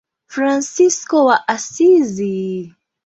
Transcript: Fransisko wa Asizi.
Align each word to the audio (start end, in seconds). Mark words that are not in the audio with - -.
Fransisko 0.31 1.17
wa 1.27 1.35
Asizi. 1.55 2.35